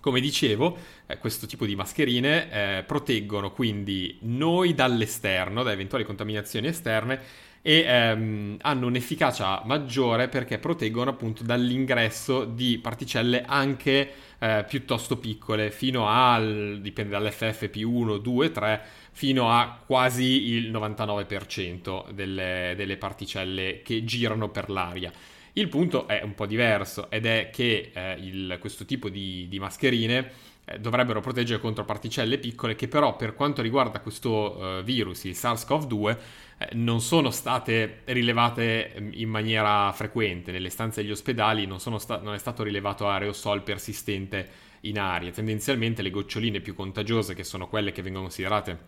Come 0.00 0.20
dicevo, 0.20 0.76
eh, 1.06 1.18
questo 1.18 1.46
tipo 1.46 1.66
di 1.66 1.74
mascherine 1.74 2.50
eh, 2.78 2.84
proteggono 2.84 3.50
quindi 3.50 4.16
noi 4.22 4.72
dall'esterno, 4.72 5.64
da 5.64 5.72
eventuali 5.72 6.04
contaminazioni 6.04 6.68
esterne 6.68 7.20
e 7.62 7.80
ehm, 7.80 8.56
hanno 8.60 8.86
un'efficacia 8.86 9.62
maggiore 9.64 10.28
perché 10.28 10.58
proteggono 10.58 11.10
appunto 11.10 11.42
dall'ingresso 11.42 12.44
di 12.44 12.78
particelle 12.78 13.42
anche 13.44 14.12
eh, 14.38 14.64
piuttosto 14.68 15.16
piccole, 15.16 15.72
fino 15.72 16.08
al, 16.08 16.78
dipende 16.80 17.10
dall'FFP1, 17.10 18.18
2, 18.18 18.50
3, 18.52 18.80
fino 19.10 19.50
a 19.50 19.80
quasi 19.84 20.52
il 20.52 20.70
99% 20.70 22.12
delle, 22.12 22.74
delle 22.76 22.96
particelle 22.96 23.82
che 23.82 24.04
girano 24.04 24.48
per 24.48 24.70
l'aria. 24.70 25.10
Il 25.58 25.66
punto 25.66 26.06
è 26.06 26.22
un 26.22 26.36
po' 26.36 26.46
diverso 26.46 27.10
ed 27.10 27.26
è 27.26 27.50
che 27.52 27.90
eh, 27.92 28.12
il, 28.12 28.58
questo 28.60 28.84
tipo 28.84 29.08
di, 29.08 29.48
di 29.48 29.58
mascherine 29.58 30.30
eh, 30.64 30.78
dovrebbero 30.78 31.20
proteggere 31.20 31.58
contro 31.58 31.84
particelle 31.84 32.38
piccole 32.38 32.76
che 32.76 32.86
però 32.86 33.16
per 33.16 33.34
quanto 33.34 33.60
riguarda 33.60 33.98
questo 33.98 34.78
eh, 34.78 34.82
virus, 34.84 35.24
il 35.24 35.32
SARS-CoV-2, 35.32 36.16
eh, 36.58 36.68
non 36.74 37.00
sono 37.00 37.32
state 37.32 38.02
rilevate 38.04 38.94
ehm, 38.94 39.10
in 39.14 39.28
maniera 39.28 39.90
frequente. 39.90 40.52
Nelle 40.52 40.70
stanze 40.70 41.02
degli 41.02 41.10
ospedali 41.10 41.66
non, 41.66 41.80
sta- 41.80 42.20
non 42.20 42.34
è 42.34 42.38
stato 42.38 42.62
rilevato 42.62 43.08
aerosol 43.08 43.64
persistente 43.64 44.48
in 44.82 44.96
aria. 44.96 45.32
Tendenzialmente 45.32 46.02
le 46.02 46.10
goccioline 46.10 46.60
più 46.60 46.72
contagiose, 46.72 47.34
che 47.34 47.42
sono 47.42 47.66
quelle 47.66 47.90
che 47.90 48.02
vengono 48.02 48.26
considerate 48.26 48.78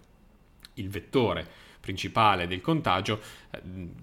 il 0.74 0.88
vettore 0.88 1.48
principale 1.80 2.46
del 2.46 2.60
contagio 2.60 3.20
eh, 3.50 3.60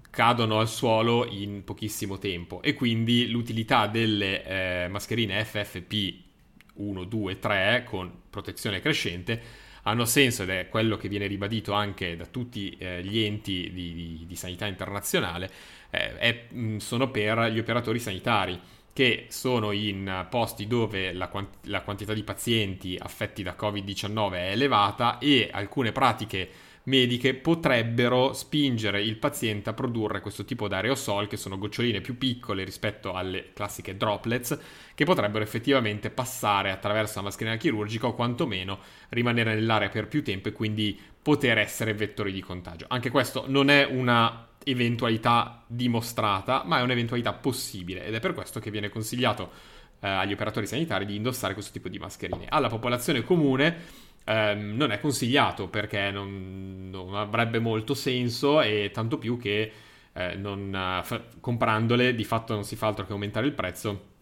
cadono 0.09 0.59
al 0.59 0.67
suolo 0.67 1.25
in 1.27 1.63
pochissimo 1.63 2.17
tempo 2.17 2.61
e 2.61 2.73
quindi 2.73 3.29
l'utilità 3.29 3.87
delle 3.87 4.43
eh, 4.43 4.87
mascherine 4.89 5.43
FFP1, 5.43 7.03
2, 7.05 7.39
3 7.39 7.83
con 7.87 8.11
protezione 8.29 8.79
crescente 8.79 9.65
hanno 9.83 10.05
senso 10.05 10.43
ed 10.43 10.49
è 10.49 10.67
quello 10.69 10.97
che 10.97 11.07
viene 11.07 11.27
ribadito 11.27 11.71
anche 11.71 12.17
da 12.17 12.25
tutti 12.25 12.75
eh, 12.77 13.01
gli 13.03 13.19
enti 13.19 13.71
di, 13.73 13.93
di, 13.93 14.25
di 14.27 14.35
sanità 14.35 14.65
internazionale, 14.65 15.49
eh, 15.89 16.17
è, 16.17 16.45
mh, 16.49 16.77
sono 16.77 17.09
per 17.09 17.49
gli 17.51 17.59
operatori 17.59 17.99
sanitari 17.99 18.59
che 18.91 19.27
sono 19.29 19.71
in 19.71 20.25
posti 20.29 20.65
dove 20.67 21.13
la, 21.13 21.27
quant- 21.27 21.67
la 21.67 21.81
quantità 21.81 22.13
di 22.13 22.23
pazienti 22.23 22.97
affetti 22.99 23.43
da 23.43 23.55
Covid-19 23.57 24.31
è 24.33 24.51
elevata 24.51 25.19
e 25.19 25.49
alcune 25.51 25.91
pratiche 25.91 26.49
mediche 26.87 27.33
potrebbero 27.33 28.33
spingere 28.33 29.01
il 29.01 29.17
paziente 29.17 29.69
a 29.69 29.73
produrre 29.73 30.21
questo 30.21 30.45
tipo 30.45 30.67
di 30.67 30.73
aerosol, 30.73 31.27
che 31.27 31.37
sono 31.37 31.57
goccioline 31.57 32.01
più 32.01 32.17
piccole 32.17 32.63
rispetto 32.63 33.13
alle 33.13 33.51
classiche 33.53 33.97
droplets, 33.97 34.57
che 34.95 35.05
potrebbero 35.05 35.43
effettivamente 35.43 36.09
passare 36.09 36.71
attraverso 36.71 37.17
la 37.17 37.25
mascherina 37.25 37.57
chirurgica 37.57 38.07
o 38.07 38.13
quantomeno 38.13 38.79
rimanere 39.09 39.53
nell'aria 39.53 39.89
per 39.89 40.07
più 40.07 40.23
tempo 40.23 40.47
e 40.47 40.53
quindi 40.53 40.97
poter 41.21 41.57
essere 41.57 41.93
vettori 41.93 42.31
di 42.31 42.41
contagio. 42.41 42.85
Anche 42.87 43.09
questo 43.09 43.45
non 43.47 43.69
è 43.69 43.85
una 43.85 44.47
eventualità 44.63 45.63
dimostrata, 45.67 46.63
ma 46.65 46.79
è 46.79 46.81
un'eventualità 46.81 47.33
possibile 47.33 48.05
ed 48.05 48.13
è 48.13 48.19
per 48.19 48.33
questo 48.33 48.59
che 48.59 48.71
viene 48.71 48.89
consigliato 48.89 49.51
eh, 49.99 50.07
agli 50.07 50.33
operatori 50.33 50.67
sanitari 50.67 51.05
di 51.05 51.15
indossare 51.15 51.53
questo 51.53 51.71
tipo 51.71 51.89
di 51.89 51.99
mascherine. 51.99 52.45
Alla 52.49 52.69
popolazione 52.69 53.23
comune 53.23 54.05
ehm, 54.27 54.75
non 54.75 54.91
è 54.91 54.99
consigliato 54.99 55.67
perché 55.67 56.11
non, 56.11 56.89
non, 56.91 57.15
avrebbe 57.15 57.59
molto 57.59 57.93
senso 57.93 58.61
e 58.61 58.91
tanto 58.93 59.17
più 59.17 59.37
che 59.37 59.71
eh, 60.13 60.35
non, 60.35 61.01
f- 61.03 61.39
comprandole 61.39 62.13
di 62.13 62.23
fatto 62.23 62.53
non 62.53 62.63
si 62.63 62.75
fa 62.75 62.87
altro 62.87 63.05
che 63.05 63.13
aumentare 63.13 63.45
il 63.47 63.53
prezzo 63.53 64.15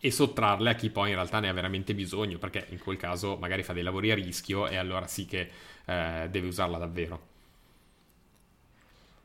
e 0.00 0.10
sottrarle 0.10 0.70
a 0.70 0.74
chi 0.74 0.88
poi 0.90 1.10
in 1.10 1.14
realtà 1.16 1.40
ne 1.40 1.48
ha 1.48 1.52
veramente 1.52 1.94
bisogno 1.94 2.38
perché 2.38 2.66
in 2.70 2.78
quel 2.78 2.96
caso 2.96 3.36
magari 3.36 3.62
fa 3.62 3.74
dei 3.74 3.82
lavori 3.82 4.10
a 4.10 4.14
rischio 4.14 4.66
e 4.66 4.76
allora 4.76 5.06
sì 5.06 5.26
che 5.26 5.50
eh, 5.84 6.28
deve 6.30 6.46
usarla 6.46 6.78
davvero. 6.78 7.29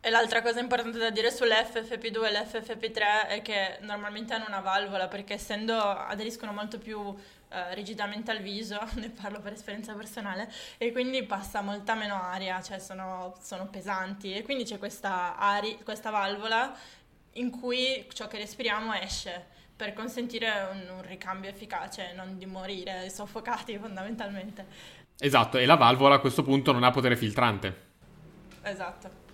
E 0.05 0.11
l'altra 0.11 0.43
cosa 0.43 0.59
importante 0.59 0.99
da 0.99 1.09
dire 1.09 1.31
sull'FFP2 1.31 2.25
e 2.25 2.31
l'FFP3 2.31 3.27
è 3.27 3.41
che 3.41 3.79
normalmente 3.81 4.35
hanno 4.35 4.45
una 4.47 4.59
valvola 4.59 5.07
perché 5.07 5.33
essendo 5.33 5.79
aderiscono 5.79 6.51
molto 6.51 6.77
più 6.77 7.11
eh, 7.49 7.73
rigidamente 7.73 8.29
al 8.29 8.37
viso, 8.37 8.79
ne 9.01 9.09
parlo 9.09 9.39
per 9.39 9.53
esperienza 9.53 9.95
personale, 9.95 10.47
e 10.77 10.91
quindi 10.91 11.23
passa 11.23 11.61
molta 11.61 11.95
meno 11.95 12.21
aria, 12.21 12.61
cioè 12.61 12.77
sono, 12.77 13.35
sono 13.41 13.65
pesanti 13.65 14.31
e 14.35 14.43
quindi 14.43 14.63
c'è 14.63 14.77
questa, 14.77 15.37
ari- 15.37 15.79
questa 15.83 16.11
valvola 16.11 16.77
in 17.33 17.49
cui 17.49 18.07
ciò 18.13 18.27
che 18.27 18.37
respiriamo 18.37 18.93
esce 18.93 19.43
per 19.75 19.93
consentire 19.93 20.67
un, 20.71 20.97
un 20.97 21.01
ricambio 21.01 21.49
efficace, 21.49 22.13
non 22.15 22.37
di 22.37 22.45
morire 22.45 23.09
soffocati 23.09 23.75
fondamentalmente. 23.81 24.67
Esatto, 25.17 25.57
e 25.57 25.65
la 25.65 25.77
valvola 25.77 26.13
a 26.13 26.19
questo 26.19 26.43
punto 26.43 26.71
non 26.71 26.83
ha 26.83 26.91
potere 26.91 27.17
filtrante. 27.17 27.93
Esatto. 28.61 29.24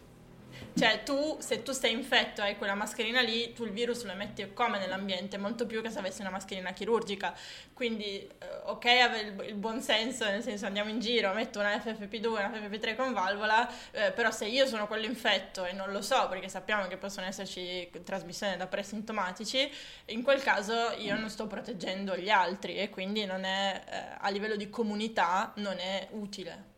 Cioè, 0.74 1.03
tu, 1.03 1.38
se 1.39 1.63
tu 1.63 1.74
stai 1.74 1.91
infetto 1.91 2.41
e 2.41 2.46
hai 2.46 2.58
quella 2.58 2.75
mascherina 2.75 3.22
lì, 3.22 3.53
tu 3.53 3.65
il 3.65 3.72
virus 3.72 4.03
lo 4.03 4.12
emetti 4.12 4.51
come 4.53 4.80
nell'ambiente, 4.80 5.38
molto 5.38 5.65
più 5.65 5.82
che 5.82 5.89
se 5.89 6.00
avessi 6.00 6.22
una 6.22 6.30
mascherina 6.30 6.72
chirurgica. 6.72 7.36
Quindi, 7.74 8.20
eh, 8.20 8.30
ok, 8.63 8.86
avere 8.86 9.27
il, 9.27 9.50
il 9.50 9.56
buon 9.56 9.82
senso, 9.82 10.25
nel 10.25 10.41
senso 10.41 10.65
andiamo 10.65 10.89
in 10.89 11.00
giro, 11.00 11.34
metto 11.34 11.60
una 11.60 11.75
FFP2, 11.75 12.27
una 12.27 12.50
FFP3 12.50 12.96
con 12.96 13.13
valvola, 13.13 13.70
eh, 13.91 14.12
però 14.12 14.32
se 14.32 14.46
io 14.46 14.65
sono 14.65 14.88
quello 14.88 15.06
infetto 15.06 15.65
e 15.65 15.74
non 15.74 15.91
lo 15.91 16.01
so, 16.01 16.27
perché 16.30 16.48
sappiamo 16.48 16.88
che 16.88 16.98
possono 16.98 17.27
esserci 17.27 17.89
trasmissioni 18.03 18.56
da 18.58 18.68
presintomatici, 18.68 19.70
in 20.06 20.24
quel 20.24 20.41
caso 20.41 20.91
io 20.98 21.18
non 21.18 21.30
sto 21.30 21.48
proteggendo 21.48 22.15
gli 22.15 22.30
altri 22.30 22.77
e 22.77 22.89
quindi 22.89 23.25
non 23.25 23.44
è, 23.44 23.84
eh, 23.88 24.18
a 24.20 24.30
livello 24.30 24.56
di 24.56 24.70
comunità 24.70 25.51
non 25.56 25.77
è 25.80 26.08
utile. 26.12 26.71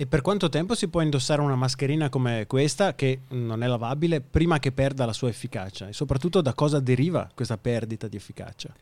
E 0.00 0.06
per 0.06 0.20
quanto 0.20 0.48
tempo 0.48 0.76
si 0.76 0.86
può 0.86 1.00
indossare 1.00 1.40
una 1.40 1.56
mascherina 1.56 2.08
come 2.08 2.44
questa, 2.46 2.94
che 2.94 3.22
non 3.30 3.64
è 3.64 3.66
lavabile, 3.66 4.20
prima 4.20 4.60
che 4.60 4.70
perda 4.70 5.04
la 5.04 5.12
sua 5.12 5.28
efficacia? 5.28 5.88
E 5.88 5.92
soprattutto 5.92 6.40
da 6.40 6.54
cosa 6.54 6.78
deriva 6.78 7.28
questa 7.34 7.58
perdita 7.58 8.06
di 8.06 8.14
efficacia? 8.14 8.72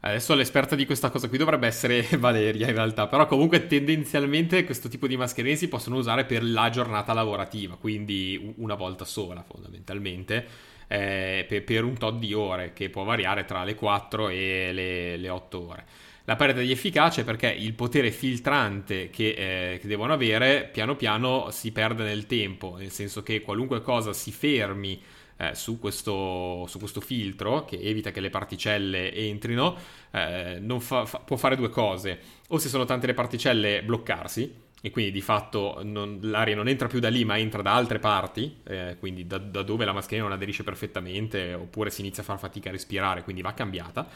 Adesso 0.00 0.34
l'esperta 0.34 0.76
di 0.76 0.84
questa 0.84 1.08
cosa 1.08 1.26
qui 1.30 1.38
dovrebbe 1.38 1.66
essere 1.66 2.06
Valeria 2.20 2.68
in 2.68 2.74
realtà, 2.74 3.06
però 3.06 3.26
comunque 3.26 3.66
tendenzialmente 3.66 4.64
questo 4.64 4.90
tipo 4.90 5.06
di 5.06 5.16
mascherine 5.16 5.56
si 5.56 5.68
possono 5.68 5.96
usare 5.96 6.26
per 6.26 6.44
la 6.44 6.68
giornata 6.68 7.14
lavorativa, 7.14 7.76
quindi 7.76 8.52
una 8.58 8.74
volta 8.74 9.06
sola 9.06 9.42
fondamentalmente, 9.42 10.46
eh, 10.86 11.62
per, 11.64 11.82
un 11.82 11.96
tot 11.96 12.18
di 12.18 12.34
ore 12.34 12.74
che 12.74 12.90
può 12.90 13.04
variare 13.04 13.46
tra 13.46 13.64
le 13.64 13.74
4 13.74 14.28
e 14.28 14.72
le, 14.74 15.16
le 15.16 15.28
8 15.30 15.66
ore 15.66 15.84
la 16.28 16.36
perdita 16.36 16.60
di 16.60 16.70
efficacia 16.70 17.22
è 17.22 17.24
perché 17.24 17.48
il 17.48 17.72
potere 17.72 18.10
filtrante 18.10 19.08
che, 19.08 19.30
eh, 19.30 19.78
che, 19.78 19.88
devono 19.88 20.12
avere 20.12 20.68
piano 20.70 20.94
piano 20.94 21.48
si 21.50 21.72
perde 21.72 22.04
nel 22.04 22.26
tempo, 22.26 22.76
nel 22.76 22.90
senso 22.90 23.22
che 23.22 23.40
qualunque 23.40 23.80
cosa 23.80 24.12
si 24.12 24.30
fermi 24.30 25.00
eh, 25.38 25.54
su, 25.54 25.78
questo, 25.78 26.66
su, 26.68 26.78
questo, 26.78 27.00
filtro 27.00 27.64
che 27.64 27.78
evita 27.80 28.10
che 28.10 28.20
le 28.20 28.28
particelle 28.28 29.10
entrino, 29.10 29.74
eh, 30.10 30.62
fa, 30.80 31.06
fa, 31.06 31.18
può 31.20 31.38
fare 31.38 31.56
due 31.56 31.70
cose. 31.70 32.20
O 32.48 32.58
se 32.58 32.68
sono 32.68 32.84
tante 32.84 33.06
le 33.06 33.14
particelle 33.14 33.82
bloccarsi, 33.82 34.66
e 34.82 34.90
quindi 34.90 35.10
di 35.10 35.22
fatto 35.22 35.80
non, 35.82 36.18
l'aria 36.20 36.54
non 36.54 36.68
entra 36.68 36.88
più 36.88 37.00
da 37.00 37.08
lì 37.08 37.24
ma 37.24 37.38
entra 37.38 37.62
da 37.62 37.72
altre 37.72 38.00
parti, 38.00 38.54
eh, 38.64 38.96
quindi 38.98 39.26
da, 39.26 39.38
da, 39.38 39.62
dove 39.62 39.86
la 39.86 39.94
mascherina 39.94 40.26
non 40.26 40.36
aderisce 40.36 40.62
perfettamente, 40.62 41.54
oppure 41.54 41.88
si 41.88 42.02
inizia 42.02 42.22
a 42.22 42.26
far 42.26 42.38
fatica 42.38 42.68
a 42.68 42.72
respirare, 42.72 43.22
quindi 43.22 43.40
va 43.40 43.54
cambiata. 43.54 44.06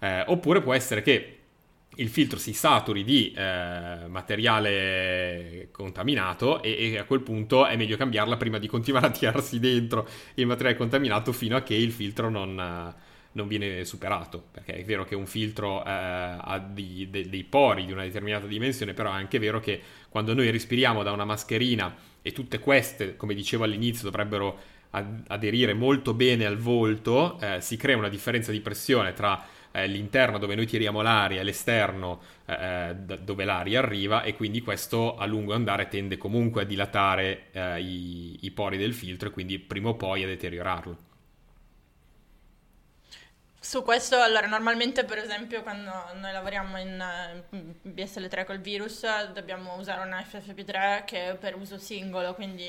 Eh, 0.00 0.24
oppure 0.28 0.62
può 0.62 0.72
essere 0.72 1.02
che 1.02 1.37
il 1.96 2.08
filtro 2.08 2.38
si 2.38 2.52
saturi 2.52 3.02
di 3.02 3.32
eh, 3.32 4.06
materiale 4.06 5.68
contaminato 5.72 6.62
e, 6.62 6.92
e, 6.92 6.98
a 6.98 7.04
quel 7.04 7.20
punto 7.22 7.66
è 7.66 7.76
meglio 7.76 7.96
cambiarla 7.96 8.36
prima 8.36 8.58
di 8.58 8.68
continuare 8.68 9.06
a 9.06 9.10
tirarsi 9.10 9.58
dentro 9.58 10.06
il 10.34 10.46
materiale 10.46 10.76
contaminato 10.76 11.32
fino 11.32 11.56
a 11.56 11.62
che 11.62 11.74
il 11.74 11.90
filtro 11.90 12.30
non, 12.30 12.94
non 13.32 13.48
viene 13.48 13.84
superato. 13.84 14.44
Perché 14.50 14.74
è 14.74 14.84
vero 14.84 15.04
che 15.04 15.14
un 15.14 15.26
filtro 15.26 15.84
eh, 15.84 15.90
ha 15.90 16.58
di, 16.58 17.08
de, 17.10 17.28
dei 17.28 17.44
pori 17.44 17.84
di 17.84 17.92
una 17.92 18.02
determinata 18.02 18.46
dimensione, 18.46 18.94
però 18.94 19.10
è 19.10 19.14
anche 19.14 19.38
vero 19.38 19.60
che 19.60 19.80
quando 20.08 20.34
noi 20.34 20.50
respiriamo 20.50 21.02
da 21.02 21.12
una 21.12 21.24
mascherina 21.24 21.94
e 22.22 22.32
tutte 22.32 22.58
queste, 22.58 23.16
come 23.16 23.34
dicevo 23.34 23.64
all'inizio, 23.64 24.04
dovrebbero 24.04 24.76
aderire 24.90 25.74
molto 25.74 26.14
bene 26.14 26.46
al 26.46 26.56
volto, 26.56 27.38
eh, 27.40 27.60
si 27.60 27.76
crea 27.76 27.96
una 27.96 28.08
differenza 28.08 28.52
di 28.52 28.60
pressione 28.60 29.12
tra 29.12 29.44
eh, 29.72 29.86
l'interno 29.86 30.38
dove 30.38 30.54
noi 30.54 30.66
tiriamo 30.66 31.00
l'aria 31.02 31.40
e 31.40 31.44
l'esterno 31.44 32.20
eh, 32.46 32.94
d- 32.96 33.18
dove 33.20 33.44
l'aria 33.44 33.80
arriva 33.80 34.22
e 34.22 34.34
quindi 34.34 34.60
questo 34.62 35.16
a 35.16 35.26
lungo 35.26 35.54
andare 35.54 35.88
tende 35.88 36.16
comunque 36.16 36.62
a 36.62 36.64
dilatare 36.64 37.46
eh, 37.52 37.80
i, 37.80 38.38
i 38.42 38.50
pori 38.50 38.76
del 38.76 38.94
filtro 38.94 39.28
e 39.28 39.32
quindi 39.32 39.58
prima 39.58 39.90
o 39.90 39.94
poi 39.96 40.24
a 40.24 40.26
deteriorarlo. 40.26 41.06
Su 43.68 43.82
questo, 43.82 44.18
allora, 44.18 44.46
normalmente 44.46 45.04
per 45.04 45.18
esempio 45.18 45.62
quando 45.62 45.92
noi 46.14 46.32
lavoriamo 46.32 46.78
in 46.78 47.04
BSL3 47.84 48.46
col 48.46 48.60
virus 48.60 49.04
dobbiamo 49.34 49.76
usare 49.76 50.06
una 50.06 50.22
FFP3 50.22 51.04
che 51.04 51.32
è 51.32 51.36
per 51.36 51.54
uso 51.54 51.76
singolo, 51.76 52.32
quindi 52.32 52.66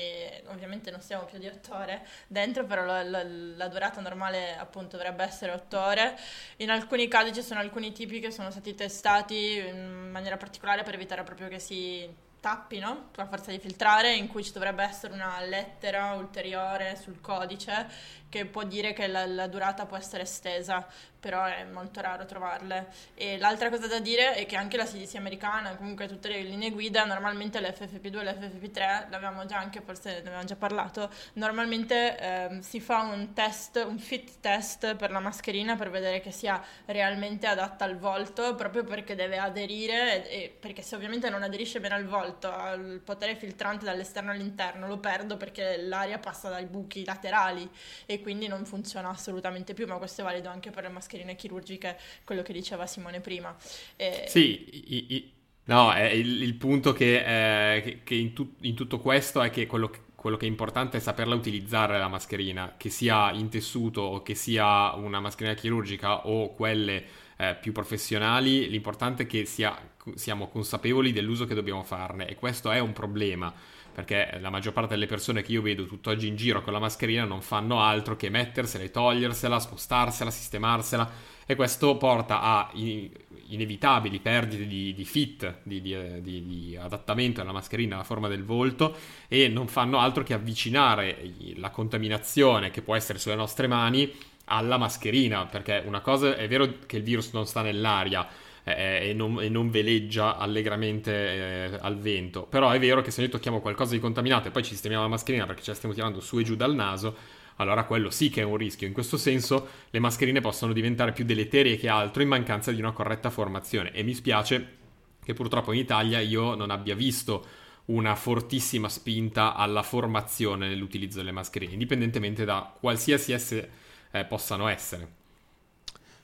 ovviamente 0.48 0.90
non 0.90 1.00
stiamo 1.00 1.24
più 1.24 1.38
di 1.38 1.46
8 1.46 1.74
ore 1.74 2.06
dentro, 2.26 2.66
però 2.66 2.84
la, 2.84 3.02
la, 3.02 3.22
la 3.24 3.68
durata 3.68 4.02
normale 4.02 4.54
appunto 4.58 4.98
dovrebbe 4.98 5.24
essere 5.24 5.52
8 5.52 5.78
ore. 5.80 6.18
In 6.56 6.68
alcuni 6.68 7.08
casi 7.08 7.32
ci 7.32 7.42
sono 7.42 7.60
alcuni 7.60 7.92
tipi 7.92 8.20
che 8.20 8.30
sono 8.30 8.50
stati 8.50 8.74
testati 8.74 9.56
in 9.56 10.10
maniera 10.10 10.36
particolare 10.36 10.82
per 10.82 10.96
evitare 10.96 11.22
proprio 11.22 11.48
che 11.48 11.60
si 11.60 12.28
tappino 12.40 13.10
a 13.16 13.26
forza 13.26 13.50
di 13.50 13.58
filtrare 13.58 14.14
in 14.14 14.26
cui 14.26 14.42
ci 14.42 14.52
dovrebbe 14.52 14.82
essere 14.82 15.12
una 15.12 15.40
lettera 15.40 16.14
ulteriore 16.14 16.96
sul 16.96 17.20
codice 17.20 18.18
che 18.30 18.46
può 18.46 18.62
dire 18.62 18.94
che 18.94 19.08
la, 19.08 19.26
la, 19.26 19.46
durata 19.48 19.84
può 19.84 19.96
essere 19.96 20.22
estesa, 20.22 20.86
però 21.18 21.44
è 21.44 21.64
molto 21.64 22.00
raro 22.00 22.24
trovarle. 22.24 22.88
E 23.14 23.36
l'altra 23.38 23.68
cosa 23.68 23.88
da 23.88 23.98
dire 23.98 24.34
è 24.34 24.46
che 24.46 24.56
anche 24.56 24.76
la 24.76 24.84
CDC 24.84 25.16
americana, 25.16 25.76
comunque 25.76 26.06
tutte 26.06 26.28
le 26.28 26.42
linee 26.42 26.70
guida, 26.70 27.04
normalmente 27.04 27.60
l'FFP2 27.60 28.20
e 28.20 28.24
l'FFP3, 28.24 29.10
l'avevamo 29.10 29.44
già 29.46 29.58
anche, 29.58 29.82
forse 29.82 30.12
ne 30.12 30.18
avevamo 30.20 30.44
già 30.44 30.54
parlato, 30.54 31.10
normalmente 31.34 32.18
eh, 32.18 32.58
si 32.62 32.80
fa 32.80 33.00
un 33.00 33.32
test, 33.34 33.84
un 33.86 33.98
fit 33.98 34.38
test 34.40 34.94
per 34.94 35.10
la 35.10 35.20
mascherina 35.20 35.74
per 35.74 35.90
vedere 35.90 36.20
che 36.20 36.30
sia 36.30 36.62
realmente 36.86 37.48
adatta 37.48 37.84
al 37.84 37.98
volto, 37.98 38.54
proprio 38.54 38.84
perché 38.84 39.16
deve 39.16 39.38
aderire, 39.38 40.28
e, 40.28 40.42
e 40.44 40.48
perché 40.48 40.82
se 40.82 40.94
ovviamente 40.94 41.28
non 41.28 41.42
aderisce 41.42 41.80
bene 41.80 41.96
al 41.96 42.06
volto, 42.06 42.28
al 42.42 43.00
potere 43.04 43.36
filtrante 43.36 43.84
dall'esterno 43.84 44.30
all'interno, 44.30 44.86
lo 44.86 44.98
perdo 44.98 45.36
perché 45.36 45.80
l'aria 45.82 46.18
passa 46.18 46.48
dai 46.48 46.66
buchi 46.66 47.04
laterali 47.04 47.68
e 48.06 48.20
quindi 48.20 48.46
non 48.46 48.64
funziona 48.64 49.08
assolutamente 49.08 49.74
più, 49.74 49.86
ma 49.86 49.96
questo 49.96 50.20
è 50.22 50.24
valido 50.24 50.48
anche 50.48 50.70
per 50.70 50.84
le 50.84 50.88
mascherine 50.90 51.36
chirurgiche, 51.36 51.98
quello 52.24 52.42
che 52.42 52.52
diceva 52.52 52.86
Simone 52.86 53.20
prima. 53.20 53.56
E... 53.96 54.24
Sì, 54.28 54.94
i, 54.94 55.14
i, 55.14 55.32
no, 55.64 55.92
il, 55.96 56.42
il, 56.42 56.54
punto 56.54 56.92
che, 56.92 57.76
eh, 57.76 57.82
che, 57.82 58.00
che 58.04 58.14
in, 58.14 58.32
tu, 58.32 58.54
in, 58.60 58.74
tutto 58.74 59.00
questo 59.00 59.42
è 59.42 59.50
che 59.50 59.66
quello, 59.66 59.90
che 59.90 60.00
quello 60.20 60.36
che 60.36 60.44
è 60.44 60.48
importante 60.48 60.98
è 60.98 61.00
saperla 61.00 61.34
utilizzare 61.34 61.98
la 61.98 62.06
mascherina, 62.06 62.74
che 62.76 62.90
sia 62.90 63.32
in 63.32 63.48
tessuto 63.48 64.02
o 64.02 64.22
che 64.22 64.34
sia 64.34 64.92
una 64.92 65.18
mascherina 65.18 65.56
chirurgica 65.56 66.26
o 66.26 66.52
quelle 66.52 67.02
eh, 67.38 67.56
più 67.58 67.72
professionali, 67.72 68.68
l'importante 68.68 69.22
è 69.22 69.26
che 69.26 69.46
sia, 69.46 69.74
siamo 70.16 70.48
consapevoli 70.48 71.12
dell'uso 71.12 71.46
che 71.46 71.54
dobbiamo 71.54 71.82
farne 71.84 72.28
e 72.28 72.34
questo 72.34 72.70
è 72.70 72.78
un 72.80 72.92
problema 72.92 73.50
perché 73.92 74.38
la 74.40 74.50
maggior 74.50 74.72
parte 74.72 74.94
delle 74.94 75.06
persone 75.06 75.42
che 75.42 75.52
io 75.52 75.62
vedo 75.62 75.86
tutt'oggi 75.86 76.26
in 76.26 76.36
giro 76.36 76.62
con 76.62 76.72
la 76.72 76.78
mascherina 76.78 77.24
non 77.24 77.42
fanno 77.42 77.80
altro 77.80 78.16
che 78.16 78.30
mettersela 78.30 78.84
e 78.84 78.90
togliersela, 78.90 79.58
spostarsela, 79.58 80.30
sistemarsela. 80.30 81.28
E 81.46 81.56
questo 81.56 81.96
porta 81.96 82.40
a 82.40 82.70
inevitabili 82.74 84.20
perdite 84.20 84.66
di, 84.66 84.94
di 84.94 85.04
fit, 85.04 85.58
di, 85.64 85.80
di, 85.80 86.20
di, 86.22 86.78
adattamento 86.80 87.40
alla 87.40 87.50
mascherina 87.50 87.96
alla 87.96 88.04
forma 88.04 88.28
del 88.28 88.44
volto 88.44 88.94
e 89.26 89.48
non 89.48 89.66
fanno 89.66 89.98
altro 89.98 90.22
che 90.22 90.32
avvicinare 90.32 91.32
la 91.56 91.70
contaminazione 91.70 92.70
che 92.70 92.82
può 92.82 92.94
essere 92.94 93.18
sulle 93.18 93.34
nostre 93.34 93.66
mani 93.66 94.12
alla 94.44 94.78
mascherina, 94.78 95.46
perché 95.46 95.82
una 95.84 96.00
cosa 96.00 96.36
è 96.36 96.46
vero 96.48 96.78
che 96.86 96.96
il 96.96 97.02
virus 97.02 97.32
non 97.32 97.46
sta 97.46 97.62
nell'aria, 97.62 98.26
eh, 98.64 99.08
e, 99.10 99.12
non, 99.14 99.40
e, 99.42 99.48
non, 99.48 99.70
veleggia 99.70 100.36
allegramente 100.36 101.12
eh, 101.12 101.78
al 101.80 101.98
vento. 101.98 102.42
Però 102.42 102.70
è 102.70 102.78
vero 102.78 103.02
che 103.02 103.10
se 103.10 103.20
noi 103.20 103.30
tocchiamo 103.30 103.60
qualcosa 103.60 103.92
di 103.92 104.00
contaminato 104.00 104.48
e 104.48 104.50
poi 104.50 104.62
ci 104.62 104.70
sistemiamo 104.70 105.04
la 105.04 105.10
mascherina 105.10 105.46
perché 105.46 105.62
ce 105.62 105.70
la 105.70 105.76
stiamo 105.76 105.94
tirando 105.94 106.20
su 106.20 106.38
e 106.38 106.42
giù 106.42 106.56
dal 106.56 106.74
naso, 106.74 107.14
allora 107.56 107.84
quello 107.84 108.10
sì 108.10 108.30
che 108.30 108.40
è 108.40 108.44
un 108.44 108.56
rischio. 108.56 108.86
In 108.86 108.92
questo 108.92 109.16
senso 109.16 109.68
le 109.90 109.98
mascherine 109.98 110.40
possono 110.40 110.72
diventare 110.72 111.12
più 111.12 111.24
deleterie 111.24 111.76
che 111.76 111.88
altro 111.88 112.22
in 112.22 112.28
mancanza 112.28 112.72
di 112.72 112.80
una 112.80 112.92
corretta 112.92 113.30
formazione 113.30 113.92
e 113.92 114.02
mi 114.02 114.14
spiace 114.14 114.78
che 115.22 115.34
purtroppo 115.34 115.72
in 115.72 115.78
Italia 115.78 116.20
io 116.20 116.54
non 116.54 116.70
abbia 116.70 116.94
visto 116.94 117.44
una 117.86 118.14
fortissima 118.14 118.88
spinta 118.88 119.54
alla 119.54 119.82
formazione 119.82 120.68
nell'utilizzo 120.68 121.18
delle 121.18 121.32
mascherine, 121.32 121.72
indipendentemente 121.72 122.44
da 122.44 122.72
qualsiasi 122.78 123.32
esse 123.32 123.70
eh, 124.10 124.24
possano 124.24 124.68
essere. 124.68 125.18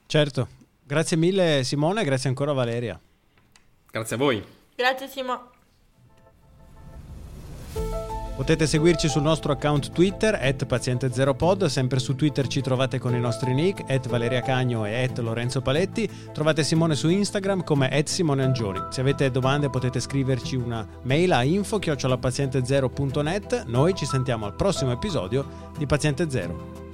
Certo, 0.07 0.49
Grazie 0.87 1.16
mille 1.16 1.64
Simone, 1.64 2.05
grazie 2.05 2.28
ancora 2.28 2.52
Valeria. 2.52 3.00
Grazie 3.90 4.14
a 4.14 4.19
voi. 4.19 4.45
Grazie 4.76 5.09
Simo. 5.09 5.50
Potete 8.37 8.66
seguirci 8.66 9.09
sul 9.09 9.23
nostro 9.23 9.50
account 9.50 9.93
Twitter, 9.93 10.35
at 10.35 10.66
paziente0pod, 10.66 11.64
sempre 11.64 11.99
su 11.99 12.14
Twitter 12.14 12.47
ci 12.47 12.61
trovate 12.61 12.99
con 12.99 13.14
i 13.14 13.19
nostri 13.19 13.55
nick, 13.55 13.90
at 13.90 14.07
Valeria 14.09 14.43
Cagno 14.43 14.85
e 14.85 15.02
at 15.02 15.16
Lorenzo 15.19 15.62
Paletti, 15.62 16.07
trovate 16.33 16.62
Simone 16.62 16.94
su 16.94 17.09
Instagram 17.09 17.64
come 17.64 17.88
at 17.88 18.09
Simone 18.09 18.44
Angioni. 18.44 18.81
Se 18.90 19.01
avete 19.01 19.31
domande 19.31 19.70
potete 19.70 20.01
scriverci 20.01 20.55
una 20.55 20.87
mail 21.03 21.33
a 21.33 21.42
info-paziente0.net, 21.42 23.64
noi 23.68 23.94
ci 23.94 24.05
sentiamo 24.05 24.44
al 24.44 24.55
prossimo 24.55 24.92
episodio 24.92 25.72
di 25.79 25.87
Paziente 25.87 26.29
Zero. 26.31 26.86